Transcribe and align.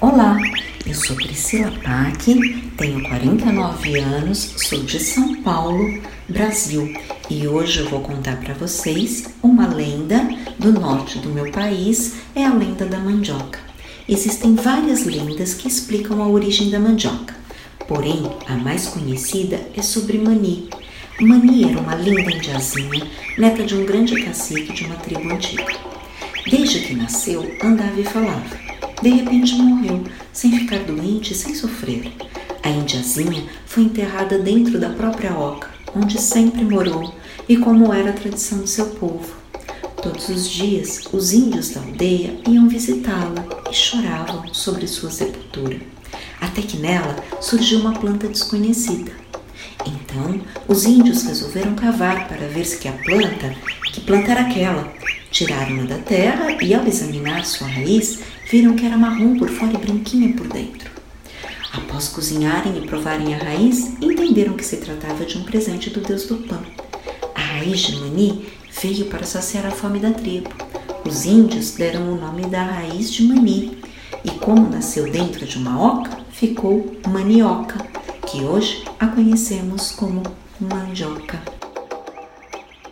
Olá, 0.00 0.38
eu 0.86 0.94
sou 0.94 1.16
Priscila 1.16 1.72
Pac, 1.82 2.24
tenho 2.76 3.02
49 3.02 3.98
anos, 3.98 4.54
sou 4.56 4.84
de 4.84 5.00
São 5.00 5.42
Paulo, 5.42 6.00
Brasil, 6.28 6.94
e 7.28 7.48
hoje 7.48 7.80
eu 7.80 7.88
vou 7.88 8.00
contar 8.00 8.36
para 8.36 8.54
vocês 8.54 9.24
uma 9.42 9.66
lenda 9.66 10.20
do 10.56 10.72
norte 10.72 11.18
do 11.18 11.30
meu 11.30 11.50
país, 11.50 12.14
é 12.32 12.44
a 12.44 12.54
lenda 12.54 12.86
da 12.86 13.00
mandioca. 13.00 13.58
Existem 14.08 14.54
várias 14.54 15.04
lendas 15.04 15.54
que 15.54 15.66
explicam 15.66 16.22
a 16.22 16.28
origem 16.28 16.70
da 16.70 16.78
mandioca, 16.78 17.34
porém 17.88 18.22
a 18.46 18.54
mais 18.54 18.86
conhecida 18.86 19.60
é 19.76 19.82
sobre 19.82 20.16
Mani. 20.16 20.70
Mani 21.20 21.72
era 21.72 21.80
uma 21.80 21.96
linda 21.96 22.30
indiazinha, 22.30 23.04
neta 23.36 23.64
de 23.64 23.74
um 23.74 23.84
grande 23.84 24.22
cacique 24.22 24.72
de 24.72 24.84
uma 24.84 24.94
tribo 24.94 25.28
antiga. 25.28 25.66
Desde 26.48 26.82
que 26.82 26.94
nasceu, 26.94 27.52
andava 27.60 28.00
e 28.00 28.04
falava 28.04 28.67
de 29.02 29.10
repente 29.10 29.54
morreu, 29.54 30.04
sem 30.32 30.50
ficar 30.58 30.80
doente 30.80 31.32
e 31.32 31.36
sem 31.36 31.54
sofrer. 31.54 32.12
A 32.62 32.68
indiazinha 32.68 33.44
foi 33.66 33.84
enterrada 33.84 34.38
dentro 34.38 34.78
da 34.78 34.90
própria 34.90 35.36
oca, 35.38 35.70
onde 35.94 36.20
sempre 36.20 36.64
morou 36.64 37.14
e 37.48 37.56
como 37.56 37.92
era 37.92 38.10
a 38.10 38.14
tradição 38.14 38.62
de 38.62 38.70
seu 38.70 38.86
povo. 38.86 39.36
Todos 40.02 40.28
os 40.28 40.48
dias, 40.48 41.02
os 41.12 41.32
índios 41.32 41.70
da 41.70 41.80
aldeia 41.80 42.38
iam 42.48 42.68
visitá-la 42.68 43.44
e 43.70 43.74
choravam 43.74 44.52
sobre 44.52 44.86
sua 44.86 45.10
sepultura, 45.10 45.80
até 46.40 46.62
que 46.62 46.76
nela 46.76 47.16
surgiu 47.40 47.80
uma 47.80 47.94
planta 47.94 48.28
desconhecida. 48.28 49.12
Então, 49.86 50.40
os 50.66 50.84
índios 50.84 51.22
resolveram 51.22 51.74
cavar 51.74 52.28
para 52.28 52.48
ver 52.48 52.64
se 52.64 52.78
que 52.78 52.88
a 52.88 52.92
planta, 52.92 53.54
que 53.92 54.00
planta 54.00 54.32
era 54.32 54.40
aquela, 54.42 54.92
Tiraram-na 55.30 55.84
da 55.84 55.98
terra 55.98 56.56
e, 56.62 56.72
ao 56.74 56.86
examinar 56.86 57.44
sua 57.44 57.68
raiz, 57.68 58.20
viram 58.50 58.74
que 58.74 58.86
era 58.86 58.96
marrom 58.96 59.36
por 59.36 59.50
fora 59.50 59.74
e 59.74 59.76
branquinha 59.76 60.34
por 60.34 60.48
dentro. 60.48 60.90
Após 61.72 62.08
cozinharem 62.08 62.78
e 62.78 62.86
provarem 62.86 63.34
a 63.34 63.38
raiz, 63.38 63.94
entenderam 64.00 64.54
que 64.54 64.64
se 64.64 64.78
tratava 64.78 65.24
de 65.26 65.36
um 65.36 65.44
presente 65.44 65.90
do 65.90 66.00
deus 66.00 66.24
do 66.24 66.36
pão. 66.36 66.62
A 67.34 67.40
raiz 67.40 67.80
de 67.80 67.96
mani 67.96 68.46
veio 68.80 69.06
para 69.06 69.26
saciar 69.26 69.66
a 69.66 69.70
fome 69.70 69.98
da 69.98 70.12
tribo. 70.12 70.50
Os 71.06 71.26
índios 71.26 71.72
deram 71.72 72.12
o 72.12 72.16
nome 72.18 72.46
da 72.46 72.62
raiz 72.62 73.12
de 73.12 73.22
mani, 73.24 73.78
e 74.24 74.30
como 74.30 74.68
nasceu 74.68 75.10
dentro 75.10 75.44
de 75.44 75.58
uma 75.58 75.80
oca, 75.80 76.18
ficou 76.30 76.96
manioca, 77.06 77.78
que 78.26 78.42
hoje 78.44 78.84
a 78.98 79.06
conhecemos 79.08 79.90
como 79.92 80.22
mandioca. 80.58 81.40